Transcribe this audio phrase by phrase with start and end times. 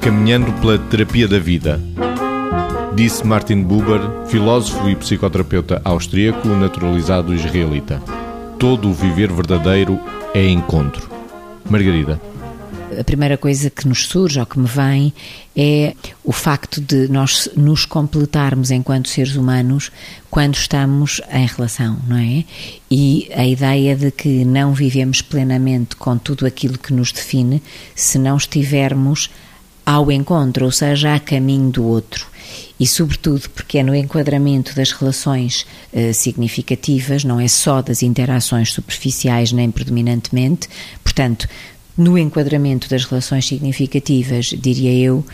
[0.00, 1.80] Caminhando pela terapia da vida.
[2.94, 8.02] Disse Martin Buber, filósofo e psicoterapeuta austríaco naturalizado israelita.
[8.58, 10.00] Todo o viver verdadeiro
[10.34, 11.08] é encontro.
[11.68, 12.20] Margarida
[12.98, 15.12] a primeira coisa que nos surge ou que me vem
[15.56, 15.94] é
[16.24, 19.90] o facto de nós nos completarmos enquanto seres humanos
[20.30, 22.44] quando estamos em relação, não é?
[22.90, 27.62] E a ideia de que não vivemos plenamente com tudo aquilo que nos define
[27.94, 29.30] se não estivermos
[29.84, 32.26] ao encontro, ou seja, a caminho do outro.
[32.78, 38.72] E, sobretudo, porque é no enquadramento das relações eh, significativas, não é só das interações
[38.72, 40.68] superficiais, nem predominantemente.
[41.04, 41.46] Portanto,
[41.96, 45.24] no enquadramento das relações significativas, diria eu,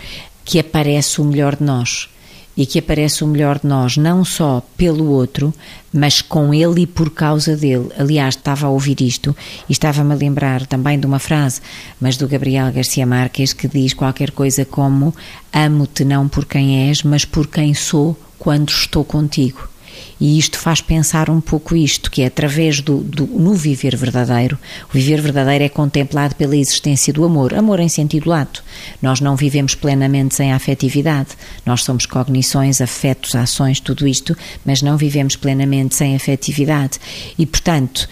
[0.45, 2.09] que aparece o melhor de nós.
[2.57, 5.53] E que aparece o melhor de nós não só pelo outro,
[5.93, 7.89] mas com ele e por causa dele.
[7.99, 9.37] Aliás, estava a ouvir isto
[9.69, 11.61] e estava-me a lembrar também de uma frase,
[12.01, 15.15] mas do Gabriel Garcia Marques, que diz qualquer coisa como:
[15.53, 19.76] Amo-te não por quem és, mas por quem sou quando estou contigo.
[20.21, 24.59] E isto faz pensar um pouco isto, que é através do, do, no viver verdadeiro.
[24.89, 28.63] O viver verdadeiro é contemplado pela existência do amor, amor em sentido lato.
[29.01, 31.31] Nós não vivemos plenamente sem afetividade.
[31.65, 36.99] Nós somos cognições, afetos, ações, tudo isto, mas não vivemos plenamente sem afetividade.
[37.39, 38.09] E, portanto,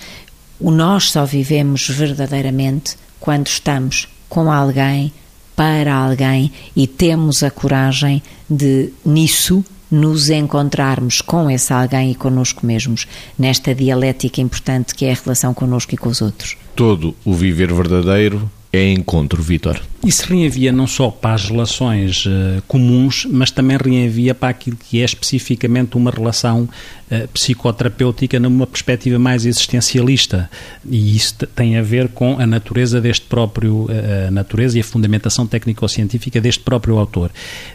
[0.61, 5.13] o nós só vivemos verdadeiramente quando estamos com alguém,
[5.57, 12.67] para alguém e temos a coragem de, nisso, nos encontrarmos com esse alguém e connosco
[12.67, 13.07] mesmos,
[13.39, 16.57] nesta dialética importante que é a relação connosco e com os outros.
[16.75, 19.81] Todo o viver verdadeiro é encontro, Vitor.
[20.05, 25.01] Isso reenvia não só para as relações uh, comuns, mas também reenvia para aquilo que
[25.01, 30.51] é especificamente uma relação uh, psicoterapêutica numa perspectiva mais existencialista.
[30.85, 35.47] E isso tem a ver com a natureza deste próprio, uh, natureza e a fundamentação
[35.47, 37.31] técnico-científica deste próprio autor.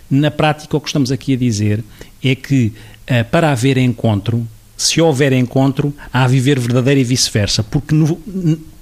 [0.09, 1.83] Na prática, o que estamos aqui a dizer
[2.23, 2.73] é que
[3.31, 8.21] para haver encontro, se houver encontro, há a viver verdadeiro e vice-versa, porque no,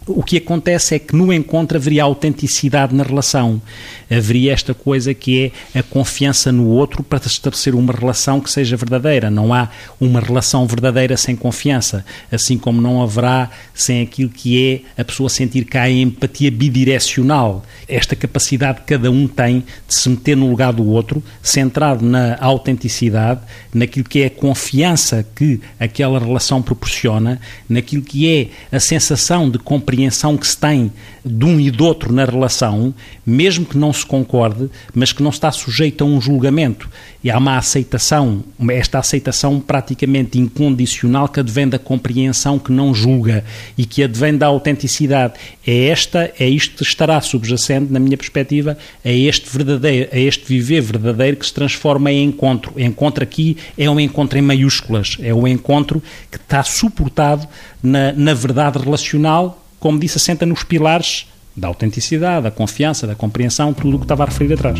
[0.07, 3.61] o que acontece é que no encontro haveria autenticidade na relação,
[4.09, 8.77] haveria esta coisa que é a confiança no outro para estabelecer uma relação que seja
[8.77, 9.29] verdadeira.
[9.29, 9.69] Não há
[9.99, 15.29] uma relação verdadeira sem confiança, assim como não haverá sem aquilo que é a pessoa
[15.29, 20.49] sentir que há empatia bidirecional, esta capacidade que cada um tem de se meter no
[20.49, 23.41] lugar do outro, centrado na autenticidade,
[23.73, 29.59] naquilo que é a confiança que aquela relação proporciona, naquilo que é a sensação de
[29.59, 30.91] compreensão compreensão que se tem
[31.25, 32.93] de um e do outro na relação,
[33.25, 36.87] mesmo que não se concorde, mas que não está sujeito a um julgamento.
[37.23, 43.43] E há uma aceitação, esta aceitação praticamente incondicional que advém da compreensão que não julga
[43.77, 45.33] e que advém da autenticidade.
[45.65, 50.45] É esta, é isto que estará subjacente, na minha perspectiva, a este verdadeiro, a este
[50.45, 52.71] viver verdadeiro que se transforma em encontro.
[52.77, 57.47] Encontro aqui é um encontro em maiúsculas, é um encontro que está suportado
[57.81, 63.73] na, na verdade relacional como disse, assenta nos pilares da autenticidade, da confiança, da compreensão,
[63.73, 64.79] tudo o que estava a referir atrás.